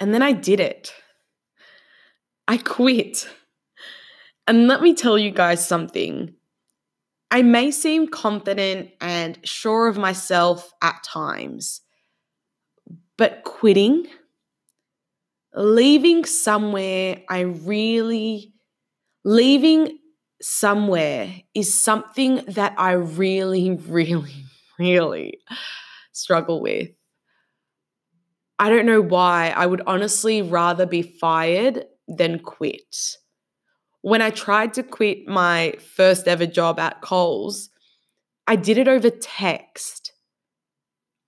[0.00, 0.92] And then I did it.
[2.48, 3.28] I quit.
[4.48, 6.34] And let me tell you guys something.
[7.30, 11.82] I may seem confident and sure of myself at times,
[13.16, 14.06] but quitting,
[15.54, 18.52] leaving somewhere I really,
[19.24, 19.98] leaving
[20.42, 24.44] somewhere is something that I really, really,
[24.78, 25.38] really
[26.12, 26.88] struggle with.
[28.60, 29.52] I don't know why.
[29.56, 33.16] I would honestly rather be fired than quit
[34.02, 37.70] when I tried to quit my first ever job at Coles,
[38.46, 40.12] I did it over text.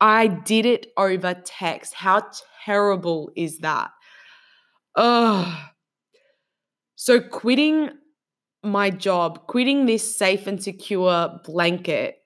[0.00, 1.94] I did it over text.
[1.94, 2.28] How
[2.64, 3.90] terrible is that?
[4.96, 5.68] Ugh.
[6.96, 7.90] So, quitting
[8.62, 12.16] my job, quitting this safe and secure blanket,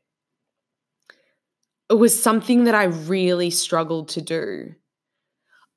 [1.91, 4.75] it was something that I really struggled to do.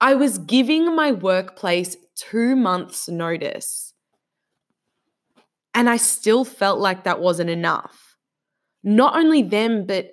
[0.02, 3.94] I was giving my workplace two months' notice.
[5.74, 8.16] And I still felt like that wasn't enough.
[8.84, 10.12] Not only them, but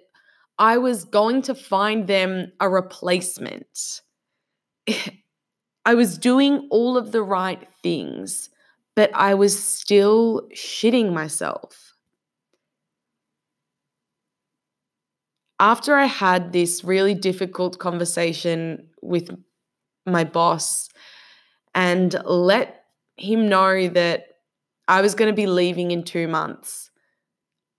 [0.59, 4.03] I was going to find them a replacement.
[5.84, 8.50] I was doing all of the right things,
[8.97, 11.95] but I was still shitting myself.
[15.59, 19.31] After I had this really difficult conversation with
[20.07, 20.89] my boss
[21.75, 22.85] and let
[23.17, 24.27] him know that
[24.89, 26.91] I was going to be leaving in two months.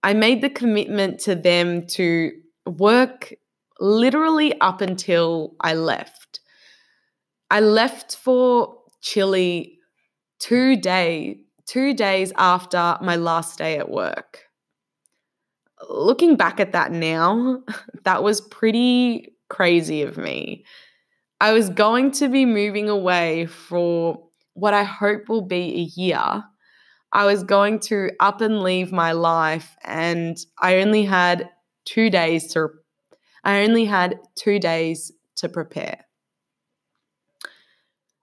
[0.03, 2.31] I made the commitment to them to
[2.65, 3.33] work
[3.79, 6.39] literally up until I left.
[7.49, 9.79] I left for Chile
[10.39, 14.43] two day, two days after my last day at work.
[15.89, 17.61] Looking back at that now,
[18.03, 20.65] that was pretty crazy of me.
[21.39, 26.43] I was going to be moving away for what I hope will be a year
[27.11, 31.49] I was going to up and leave my life, and I only had
[31.85, 32.69] two days to.
[33.43, 36.05] I only had two days to prepare.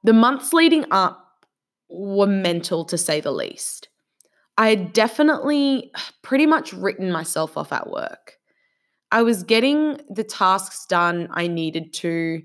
[0.03, 1.47] The months leading up
[1.89, 3.89] were mental to say the least.
[4.59, 5.91] I had definitely
[6.23, 8.39] pretty much written myself off at work.
[9.11, 12.43] I was getting the tasks done I needed to,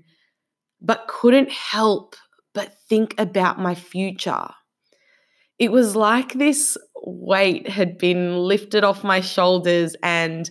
[0.80, 2.16] but couldn't help
[2.54, 4.48] but think about my future
[5.60, 9.94] it was like this weight had been lifted off my shoulders.
[10.02, 10.50] And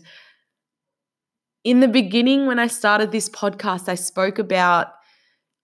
[1.64, 4.90] in the beginning, when I started this podcast, I spoke about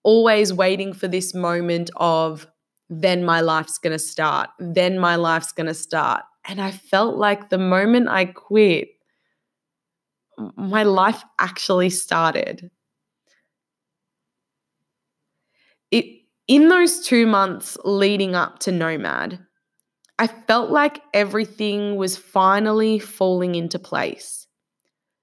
[0.03, 2.47] always waiting for this moment of
[2.89, 6.23] then my life's going to start, then my life's going to start.
[6.47, 8.89] And I felt like the moment I quit,
[10.57, 12.69] my life actually started.
[15.95, 16.05] It
[16.47, 19.39] in those two months leading up to Nomad,
[20.19, 24.45] I felt like everything was finally falling into place.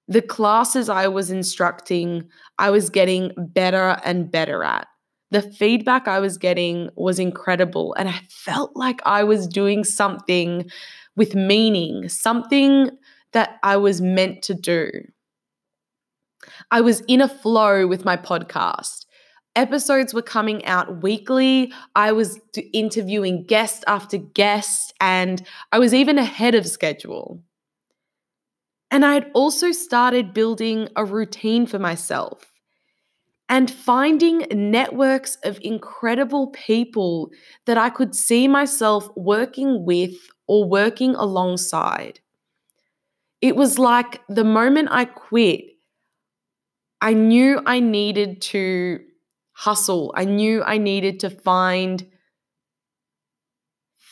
[0.08, 2.28] The classes I was instructing,
[2.58, 4.88] I was getting better and better at.
[5.30, 10.70] The feedback I was getting was incredible, and I felt like I was doing something
[11.16, 12.90] with meaning, something
[13.32, 14.90] that I was meant to do.
[16.70, 19.06] I was in a flow with my podcast
[19.56, 21.72] episodes were coming out weekly.
[21.94, 22.40] I was
[22.72, 25.42] interviewing guest after guest, and
[25.72, 27.42] I was even ahead of schedule.
[28.90, 32.52] And I had also started building a routine for myself
[33.48, 37.30] and finding networks of incredible people
[37.66, 40.14] that I could see myself working with
[40.46, 42.20] or working alongside.
[43.40, 45.64] It was like the moment I quit,
[47.00, 49.00] I knew I needed to
[49.52, 50.12] hustle.
[50.16, 52.06] I knew I needed to find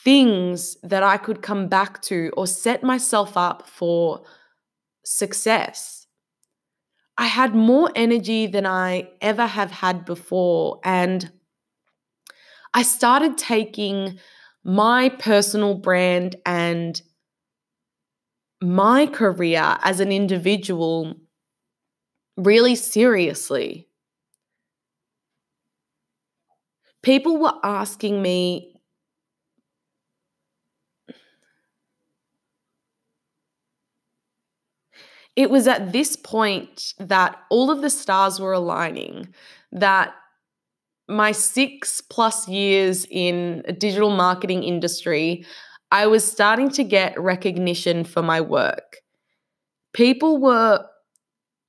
[0.03, 4.23] things that I could come back to or set myself up for
[5.03, 6.07] success.
[7.17, 10.79] I had more energy than I ever have had before.
[10.83, 11.31] And
[12.73, 14.17] I started taking
[14.63, 16.99] my personal brand and
[18.61, 21.15] my career as an individual
[22.37, 23.87] really seriously.
[27.01, 28.73] People were asking me
[35.35, 39.33] it was at this point that all of the stars were aligning
[39.71, 40.13] that
[41.07, 45.45] my 6 plus years in a digital marketing industry
[45.91, 49.01] I was starting to get recognition for my work.
[49.93, 50.85] People were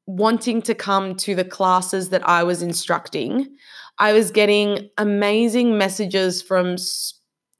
[0.06, 3.56] wanting to come to the classes that I was instructing
[3.98, 6.76] I was getting amazing messages from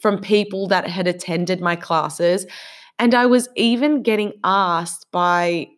[0.01, 2.45] from people that had attended my classes
[2.99, 5.69] and I was even getting asked by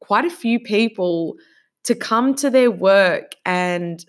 [0.00, 1.36] quite a few people
[1.84, 4.04] to come to their work and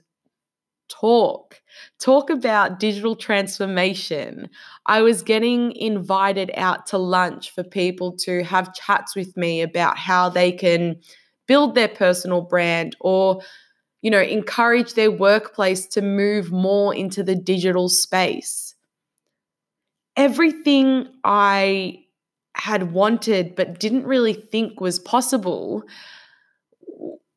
[0.90, 1.62] talk,
[2.00, 4.50] talk about digital transformation.
[4.86, 9.98] I was getting invited out to lunch for people to have chats with me about
[9.98, 11.02] how they can
[11.46, 13.42] build their personal brand or
[14.02, 18.76] you know encourage their workplace to move more into the digital space
[20.16, 22.00] everything i
[22.56, 25.84] had wanted but didn't really think was possible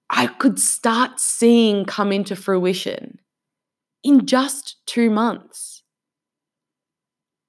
[0.08, 3.18] i could start seeing come into fruition
[4.02, 5.82] in just two months.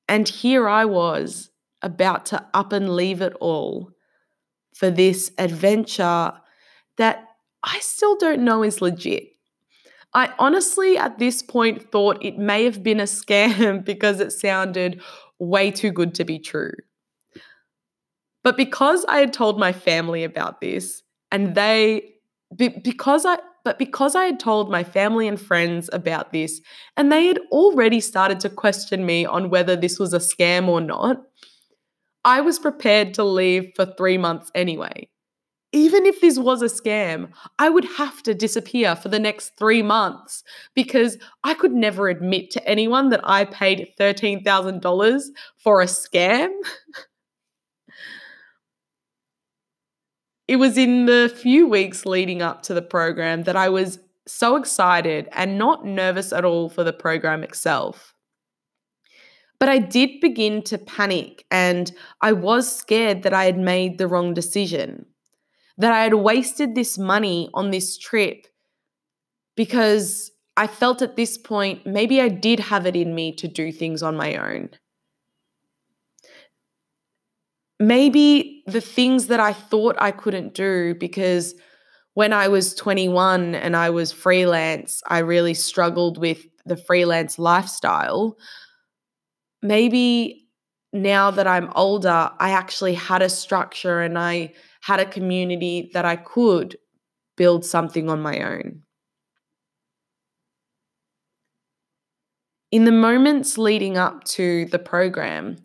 [0.07, 1.49] And here I was
[1.81, 3.91] about to up and leave it all
[4.75, 6.33] for this adventure
[6.97, 7.25] that
[7.63, 9.29] I still don't know is legit.
[10.13, 15.01] I honestly, at this point, thought it may have been a scam because it sounded
[15.39, 16.73] way too good to be true.
[18.43, 22.15] But because I had told my family about this, and they,
[22.55, 26.59] because I, but because I had told my family and friends about this,
[26.97, 30.81] and they had already started to question me on whether this was a scam or
[30.81, 31.21] not,
[32.25, 35.10] I was prepared to leave for three months anyway.
[35.73, 39.81] Even if this was a scam, I would have to disappear for the next three
[39.81, 40.43] months
[40.75, 45.21] because I could never admit to anyone that I paid $13,000
[45.57, 46.49] for a scam.
[50.47, 54.57] It was in the few weeks leading up to the program that I was so
[54.57, 58.13] excited and not nervous at all for the program itself.
[59.59, 64.07] But I did begin to panic and I was scared that I had made the
[64.07, 65.05] wrong decision,
[65.81, 68.47] that I had wasted this money on this trip
[69.55, 73.71] because I felt at this point maybe I did have it in me to do
[73.71, 74.69] things on my own
[77.81, 81.55] maybe the things that I thought I couldn't do because
[82.13, 88.37] when I was 21 and I was freelance, I really struggled with the freelance lifestyle.
[89.63, 90.47] Maybe
[90.93, 96.05] now that I'm older, I actually had a structure and I had a community that
[96.05, 96.77] I could
[97.37, 98.83] build something on my own.
[102.71, 105.57] In the moments leading up to the program,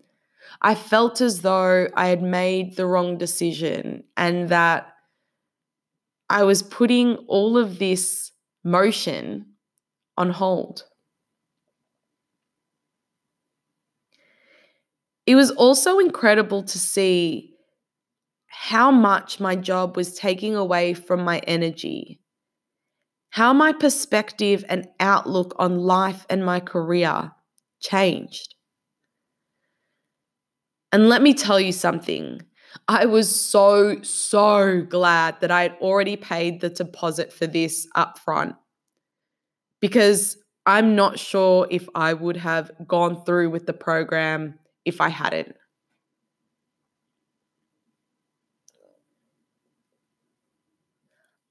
[0.63, 4.93] I felt as though I had made the wrong decision and that
[6.29, 8.33] I was putting all of this
[8.65, 9.47] motion
[10.17, 10.85] on hold.
[15.27, 17.56] It was also incredible to see
[18.59, 22.19] how much my job was taking away from my energy,
[23.29, 27.31] how my perspective and outlook on life and my career
[27.81, 28.55] changed.
[30.91, 32.41] And let me tell you something.
[32.89, 38.57] I was so, so glad that I had already paid the deposit for this upfront
[39.83, 45.11] because I'm not sure if I would have gone through with the program if I
[45.11, 45.57] hadn't.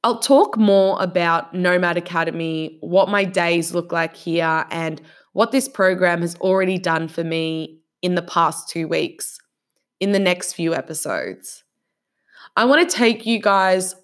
[0.06, 5.02] I'll talk more about Nomad Academy, what my days look like here, and
[5.33, 9.40] what this program has already done for me in the past two weeks
[10.00, 11.64] in the next few episodes.
[12.56, 13.95] I want to take you guys,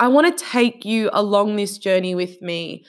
[0.00, 2.86] I want to take you along this journey with me.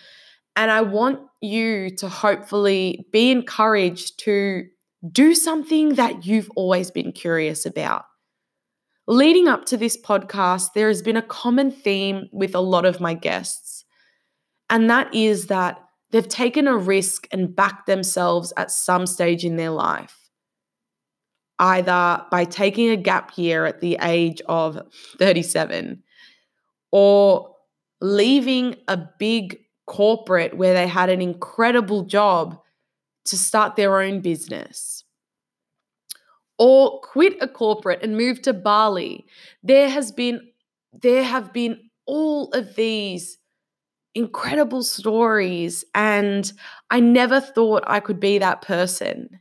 [0.56, 4.63] And I want you to hopefully be encouraged to
[5.12, 8.06] do something that you've always been curious about.
[9.12, 13.01] Leading up to this podcast, there has been a common theme with a lot of
[13.01, 13.84] my guests,
[14.70, 19.58] and that is that they've taken a risk and backed themselves at some stage in
[19.58, 20.18] their life
[21.60, 24.82] either by taking a gap year at the age of
[25.20, 26.01] 37
[26.94, 27.53] or
[28.00, 32.58] leaving a big corporate where they had an incredible job
[33.25, 35.00] to start their own business
[36.62, 39.25] or quit a corporate and move to Bali.
[39.63, 40.48] There has been
[40.94, 43.39] there have been all of these
[44.13, 46.51] incredible stories and
[46.91, 49.39] I never thought I could be that person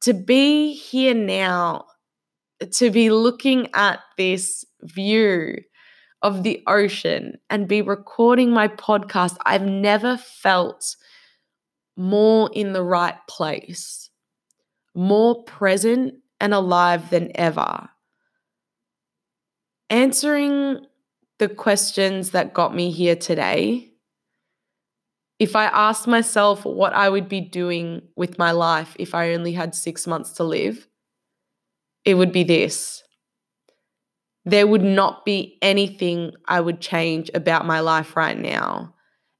[0.00, 1.84] to be here now,
[2.72, 5.58] to be looking at this view
[6.22, 10.96] of the ocean and be recording my podcast, I've never felt
[11.98, 14.10] more in the right place,
[14.94, 17.88] more present and alive than ever.
[19.90, 20.86] Answering
[21.38, 23.92] the questions that got me here today
[25.38, 29.52] If I asked myself what I would be doing with my life if I only
[29.52, 30.86] had six months to live,
[32.04, 33.02] it would be this.
[34.44, 38.94] There would not be anything I would change about my life right now.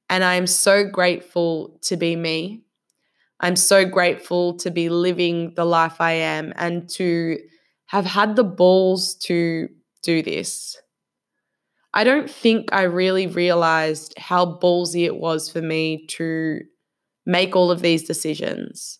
[0.09, 2.63] And I am so grateful to be me.
[3.43, 7.37] I'm so grateful to be living the life I am and to
[7.87, 9.67] have had the balls to
[10.01, 10.77] do this.
[11.93, 16.61] I don't think I really realized how ballsy it was for me to
[17.25, 18.99] make all of these decisions.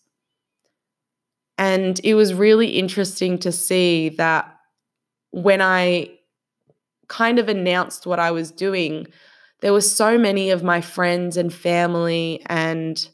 [1.56, 4.54] And it was really interesting to see that
[5.30, 6.10] when I
[7.08, 9.06] kind of announced what I was doing,
[9.62, 13.08] there were so many of my friends and family and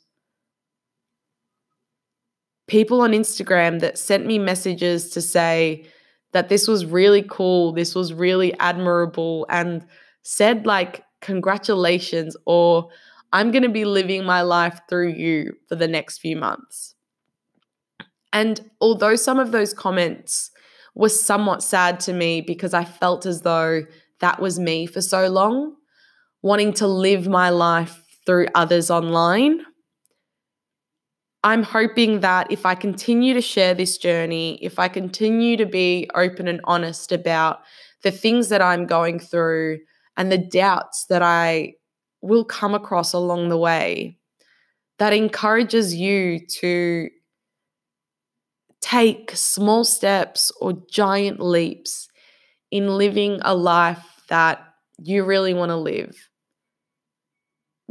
[2.71, 5.85] people on Instagram that sent me messages to say
[6.31, 9.85] that this was really cool, this was really admirable, and
[10.23, 12.89] said, like, congratulations, or
[13.33, 16.95] I'm going to be living my life through you for the next few months.
[18.33, 20.53] And although some of those comments
[20.95, 23.83] were somewhat sad to me because I felt as though
[24.21, 25.75] that was me for so long,
[26.41, 29.63] wanting to live my life through others online,
[31.43, 36.09] I'm hoping that if I continue to share this journey, if I continue to be
[36.15, 37.61] open and honest about
[38.03, 39.79] the things that I'm going through
[40.17, 41.75] and the doubts that I
[42.21, 44.19] will come across along the way,
[44.99, 47.09] that encourages you to
[48.83, 52.09] take small steps or giant leaps
[52.71, 54.63] in living a life that
[54.99, 56.29] you really want to live.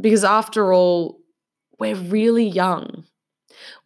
[0.00, 1.18] Because after all,
[1.78, 3.04] we're really young.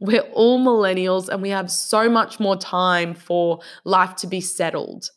[0.00, 5.11] We're all millennials and we have so much more time for life to be settled,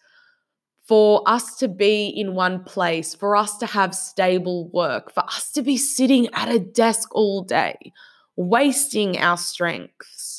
[0.86, 5.52] for us to be in one place, for us to have stable work, for us
[5.54, 7.92] to be sitting at a desk all day,
[8.36, 10.37] wasting our strengths.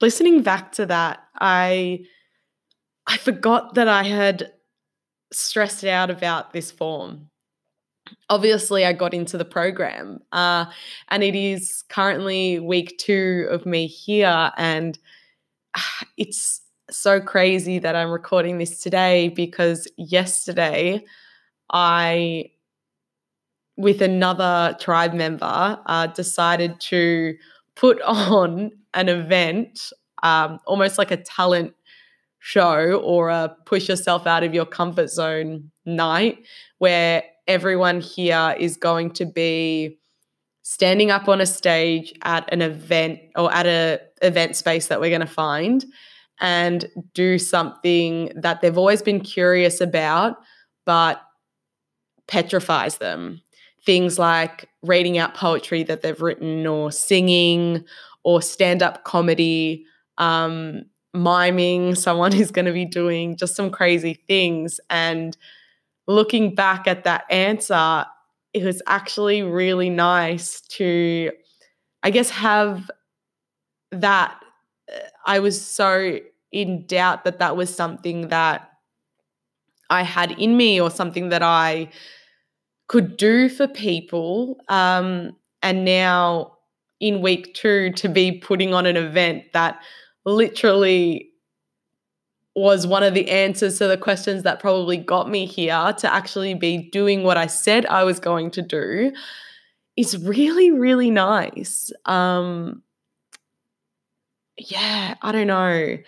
[0.00, 2.04] Listening back to that, I
[3.06, 4.52] I forgot that I had
[5.32, 7.28] stressed out about this form.
[8.28, 10.66] Obviously, I got into the program, uh,
[11.08, 14.98] and it is currently week two of me here, and
[16.16, 16.60] it's
[16.90, 21.02] so crazy that I'm recording this today because yesterday
[21.70, 22.50] I,
[23.76, 27.34] with another tribe member, uh, decided to
[27.76, 31.74] put on an event, um, almost like a talent
[32.38, 36.44] show or a push yourself out of your comfort zone night,
[36.78, 39.98] where everyone here is going to be
[40.62, 45.10] standing up on a stage at an event or at a event space that we're
[45.10, 45.84] going to find
[46.40, 50.36] and do something that they've always been curious about
[50.86, 51.22] but
[52.26, 53.40] petrifies them
[53.84, 57.84] things like reading out poetry that they've written or singing
[58.22, 59.84] or stand up comedy,
[60.18, 64.80] um, miming someone who's going to be doing just some crazy things.
[64.90, 65.36] And
[66.06, 68.06] looking back at that answer,
[68.52, 71.30] it was actually really nice to,
[72.02, 72.90] I guess, have
[73.90, 74.38] that.
[74.92, 76.18] Uh, I was so
[76.52, 78.70] in doubt that that was something that
[79.90, 81.88] I had in me or something that I
[82.86, 84.60] could do for people.
[84.68, 86.52] Um, and now
[87.00, 89.82] in week two to be putting on an event that
[90.24, 91.30] literally
[92.54, 96.54] was one of the answers to the questions that probably got me here to actually
[96.54, 99.12] be doing what I said I was going to do
[99.96, 101.92] is really, really nice.
[102.04, 102.82] Um,
[104.56, 105.98] yeah, I don't know.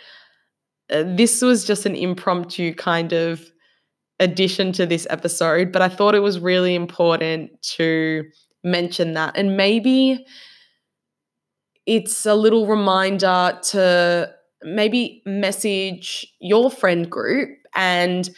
[0.89, 3.51] Uh, this was just an impromptu kind of
[4.19, 8.25] addition to this episode, but I thought it was really important to
[8.65, 9.37] mention that.
[9.37, 10.25] And maybe
[11.87, 18.29] it's a little reminder to maybe message your friend group and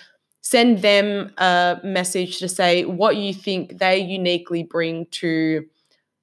[0.42, 5.64] send them a message to say what you think they uniquely bring to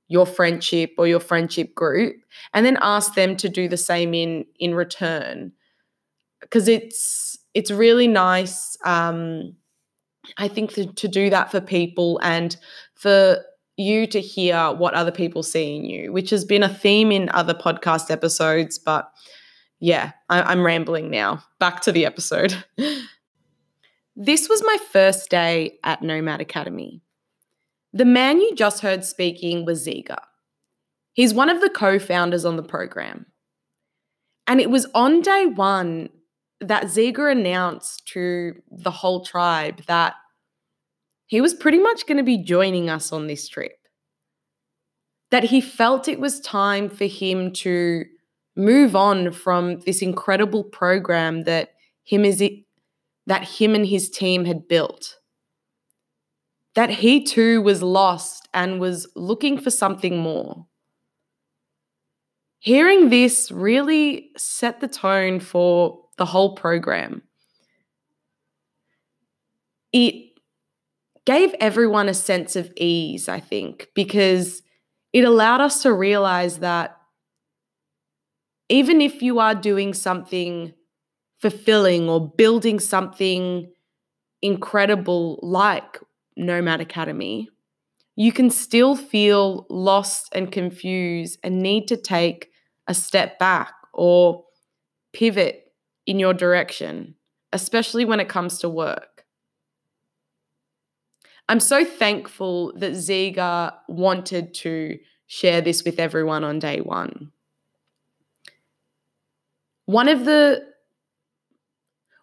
[0.08, 2.16] your friendship or your friendship group
[2.54, 5.52] and then ask them to do the same in in return
[6.42, 9.56] because it's it's really nice um,
[10.38, 12.58] i think to, to do that for people and
[12.96, 13.44] for
[13.78, 17.30] you to hear what other people see in you, which has been a theme in
[17.30, 18.80] other podcast episodes.
[18.80, 19.10] But
[19.80, 21.44] yeah, I- am rambling now.
[21.60, 22.56] Back to the episode.
[24.16, 27.02] this was my first day at Nomad Academy.
[27.92, 30.18] The man you just heard speaking was Ziga.
[31.14, 33.26] He's one of the co founders on the program.
[34.48, 36.10] And it was on day one
[36.62, 40.14] that Ziga announced to the whole tribe that
[41.28, 43.78] he was pretty much going to be joining us on this trip.
[45.32, 48.06] That he felt it was time for him to
[48.56, 51.72] move on from this incredible program that
[52.04, 52.44] him is
[53.28, 55.18] that him and his team had built.
[56.76, 60.68] That he too was lost and was looking for something more.
[62.60, 67.22] Hearing this really set the tone for the whole program.
[69.92, 70.32] It
[71.26, 74.62] gave everyone a sense of ease, I think, because
[75.14, 76.98] it allowed us to realize that
[78.70, 80.74] even if you are doing something
[81.40, 83.72] fulfilling or building something
[84.42, 86.00] incredible like
[86.38, 87.50] Nomad Academy,
[88.16, 92.50] you can still feel lost and confused and need to take
[92.88, 94.46] a step back or
[95.14, 95.65] pivot
[96.06, 97.16] in your direction,
[97.54, 99.26] especially when it comes to work.
[101.48, 104.98] I'm so thankful that Ziga wanted to
[105.28, 107.32] share this with everyone on day one.
[109.86, 110.66] One of the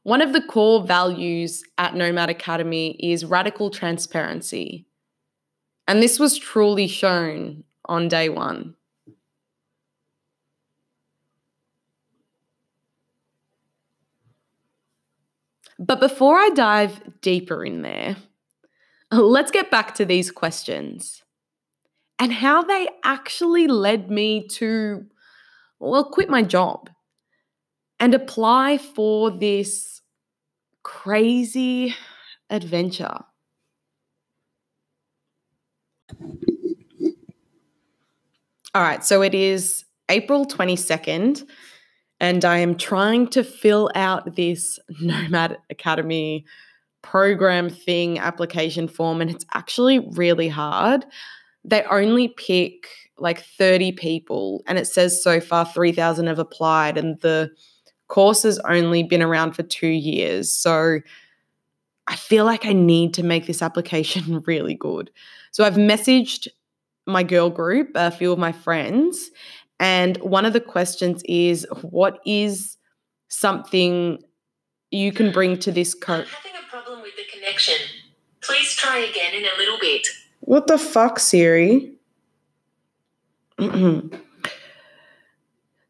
[0.04, 4.86] one of the core values at Nomad Academy is radical transparency.
[5.86, 8.74] And this was truly shown on day one.
[15.84, 18.16] But before I dive deeper in there,
[19.10, 21.24] let's get back to these questions
[22.20, 25.04] and how they actually led me to,
[25.80, 26.88] well, quit my job
[27.98, 30.02] and apply for this
[30.84, 31.96] crazy
[32.48, 33.18] adventure.
[38.72, 41.44] All right, so it is April 22nd,
[42.22, 46.46] and I am trying to fill out this Nomad Academy
[47.02, 51.04] program thing application form, and it's actually really hard.
[51.64, 52.86] They only pick
[53.18, 57.50] like 30 people, and it says so far 3,000 have applied, and the
[58.06, 60.52] course has only been around for two years.
[60.52, 61.00] So
[62.06, 65.10] I feel like I need to make this application really good.
[65.50, 66.46] So I've messaged
[67.04, 69.30] my girl group, a few of my friends,
[69.78, 72.76] and one of the questions is what is
[73.28, 74.22] something
[74.90, 76.28] you can bring to this coach?
[76.30, 77.74] having a problem with the connection.
[78.42, 80.06] Please try again in a little bit.
[80.40, 81.92] What the fuck, Siri?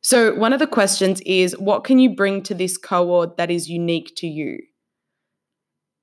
[0.03, 3.71] So, one of the questions is what can you bring to this cohort that is
[3.71, 4.59] unique to you?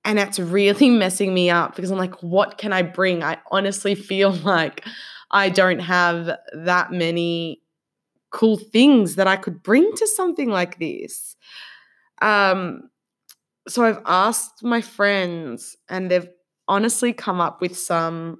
[0.05, 3.23] And that's really messing me up because I'm like, what can I bring?
[3.23, 4.85] I honestly feel like
[5.31, 7.61] I don't have that many
[8.31, 11.35] cool things that I could bring to something like this.
[12.21, 12.89] Um,
[13.67, 16.29] so I've asked my friends, and they've
[16.67, 18.39] honestly come up with some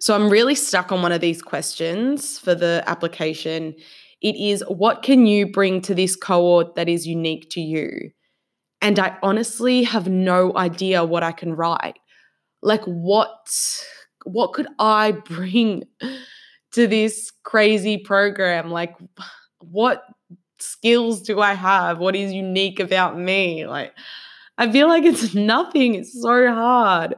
[0.00, 3.74] So I'm really stuck on one of these questions for the application.
[4.22, 8.10] It is what can you bring to this cohort that is unique to you?
[8.80, 11.98] And I honestly have no idea what I can write.
[12.62, 13.50] Like what
[14.32, 15.84] what could I bring
[16.72, 18.70] to this crazy program?
[18.70, 18.96] Like
[19.60, 20.04] what
[20.58, 21.98] skills do I have?
[21.98, 23.66] What is unique about me?
[23.66, 23.94] Like
[24.58, 25.94] I feel like it's nothing.
[25.94, 27.14] It's so hard.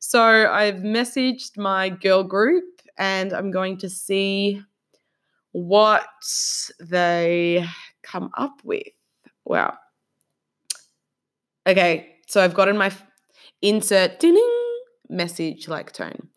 [0.00, 2.64] So I've messaged my girl group
[2.98, 4.62] and I'm going to see
[5.52, 6.06] what
[6.80, 7.66] they
[8.02, 8.86] come up with.
[9.44, 9.76] Wow.
[11.66, 12.90] Okay, so I've gotten my
[13.62, 14.69] insert ding
[15.10, 16.28] message like tone.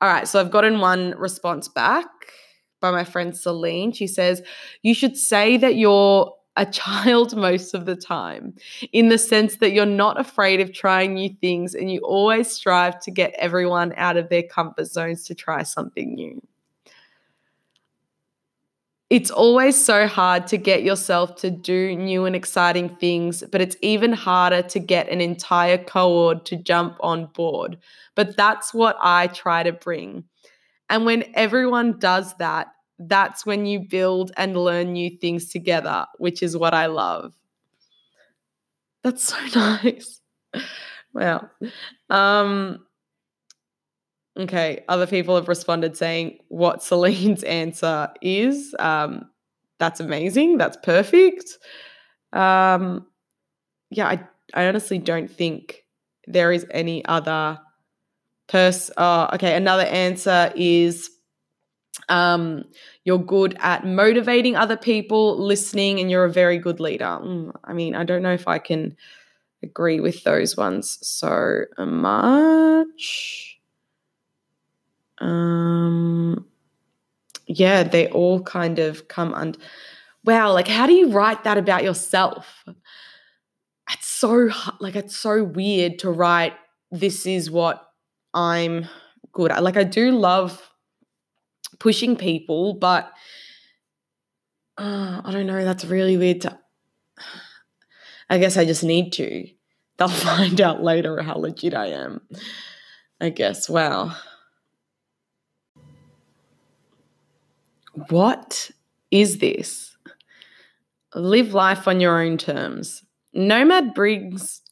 [0.00, 2.06] All right, so I've gotten one response back
[2.80, 3.92] by my friend Celine.
[3.92, 4.42] She says,
[4.82, 8.54] You should say that you're a child most of the time,
[8.92, 13.00] in the sense that you're not afraid of trying new things and you always strive
[13.00, 16.40] to get everyone out of their comfort zones to try something new.
[19.12, 23.76] It's always so hard to get yourself to do new and exciting things, but it's
[23.82, 27.76] even harder to get an entire cohort to jump on board.
[28.14, 30.24] But that's what I try to bring.
[30.88, 36.42] And when everyone does that, that's when you build and learn new things together, which
[36.42, 37.34] is what I love.
[39.04, 40.22] That's so nice.
[41.12, 41.50] wow.
[42.08, 42.86] Um,
[44.36, 48.74] okay, other people have responded saying what Celine's answer is.
[48.78, 49.30] Um,
[49.78, 50.58] that's amazing.
[50.58, 51.58] That's perfect.
[52.32, 53.06] Um,
[53.90, 55.84] yeah, I I honestly don't think
[56.26, 57.58] there is any other
[58.48, 58.94] person.
[58.96, 59.56] Oh, okay.
[59.56, 61.10] Another answer is
[62.08, 62.64] um,
[63.04, 67.04] you're good at motivating other people, listening, and you're a very good leader.
[67.04, 68.96] Mm, I mean, I don't know if I can
[69.62, 73.58] agree with those ones so much.
[75.18, 76.46] Um,
[77.58, 79.58] yeah, they all kind of come under.
[80.24, 82.64] Wow, like how do you write that about yourself?
[83.90, 86.54] It's so like it's so weird to write.
[86.90, 87.84] This is what
[88.32, 88.86] I'm
[89.32, 89.62] good at.
[89.62, 90.70] Like I do love
[91.78, 93.12] pushing people, but
[94.78, 95.64] uh, I don't know.
[95.64, 96.58] That's really weird to.
[98.30, 99.46] I guess I just need to.
[99.98, 102.20] They'll find out later how legit I am.
[103.20, 103.68] I guess.
[103.68, 104.16] Wow.
[108.08, 108.70] What
[109.10, 109.96] is this?
[111.14, 113.04] Live life on your own terms.
[113.34, 114.62] Nomad brings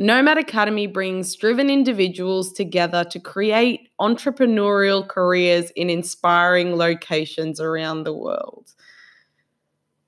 [0.00, 8.12] Nomad Academy brings driven individuals together to create entrepreneurial careers in inspiring locations around the
[8.12, 8.72] world.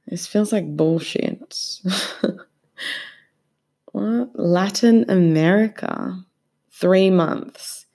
[0.06, 1.80] This feels like bullshit.
[3.92, 4.30] what?
[4.34, 6.24] Latin America.
[6.70, 7.86] Three months.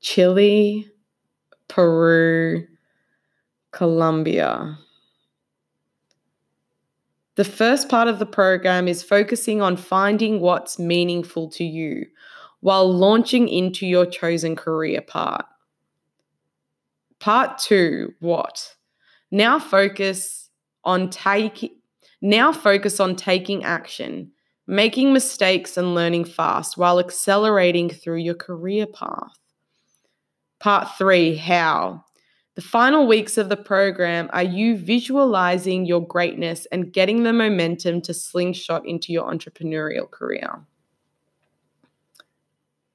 [0.00, 0.90] Chile,
[1.68, 2.66] Peru,
[3.76, 4.78] Colombia.
[7.34, 12.06] The first part of the program is focusing on finding what's meaningful to you
[12.60, 15.44] while launching into your chosen career part.
[17.20, 18.76] Part two, what?
[19.30, 20.48] Now focus
[20.82, 21.72] on taking
[22.22, 24.32] now focus on taking action,
[24.66, 29.38] making mistakes and learning fast while accelerating through your career path.
[30.60, 32.05] Part 3, how?
[32.56, 38.00] The final weeks of the program are you visualizing your greatness and getting the momentum
[38.00, 40.64] to slingshot into your entrepreneurial career.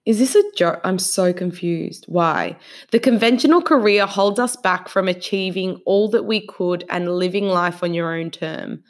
[0.04, 0.82] Is this a joke?
[0.84, 2.06] I'm so confused.
[2.08, 2.58] Why?
[2.90, 7.84] The conventional career holds us back from achieving all that we could and living life
[7.84, 8.84] on your own term.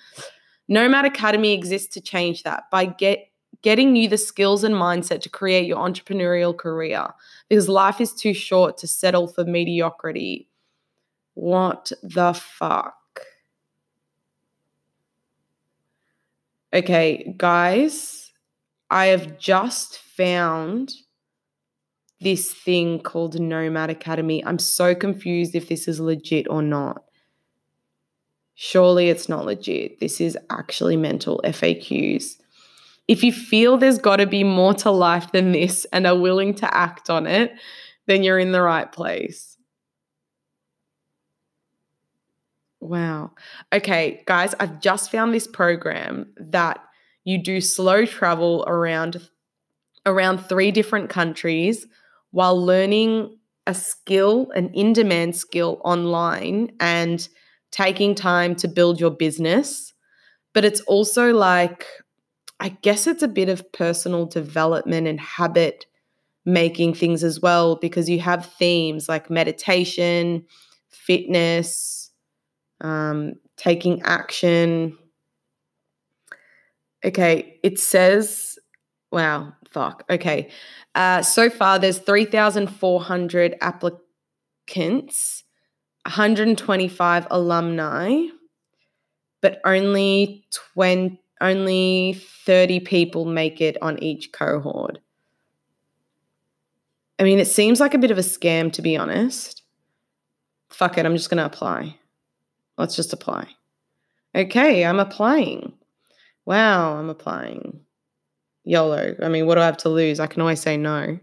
[0.69, 3.27] Nomad Academy exists to change that by get,
[3.61, 7.07] getting you the skills and mindset to create your entrepreneurial career
[7.49, 10.47] because life is too short to settle for mediocrity
[11.41, 12.95] what the fuck?
[16.71, 18.31] Okay, guys,
[18.91, 20.93] I have just found
[22.19, 24.45] this thing called Nomad Academy.
[24.45, 27.05] I'm so confused if this is legit or not.
[28.53, 29.99] Surely it's not legit.
[29.99, 32.35] This is actually mental FAQs.
[33.07, 36.53] If you feel there's got to be more to life than this and are willing
[36.55, 37.51] to act on it,
[38.05, 39.50] then you're in the right place.
[42.81, 43.31] Wow.
[43.71, 46.83] Okay, guys, I've just found this program that
[47.23, 49.29] you do slow travel around
[50.05, 51.87] around three different countries
[52.31, 57.27] while learning a skill, an in-demand skill online and
[57.71, 59.93] taking time to build your business.
[60.53, 61.85] But it's also like
[62.59, 65.85] I guess it's a bit of personal development and habit
[66.45, 70.45] making things as well because you have themes like meditation,
[70.89, 72.00] fitness,
[72.81, 74.97] um, taking action.
[77.03, 78.59] Okay, it says,
[79.11, 80.03] wow, fuck.
[80.09, 80.49] Okay.
[80.93, 85.43] Uh, so far, there's 3,400 applicants,
[86.05, 88.25] 125 alumni,
[89.41, 94.99] but only 20, only 30 people make it on each cohort.
[97.19, 99.61] I mean, it seems like a bit of a scam, to be honest.
[100.69, 101.97] Fuck it, I'm just going to apply.
[102.77, 103.47] Let's just apply.
[104.35, 105.73] Okay, I'm applying.
[106.45, 107.81] Wow, I'm applying.
[108.63, 109.15] YOLO.
[109.21, 110.19] I mean, what do I have to lose?
[110.19, 111.19] I can always say no.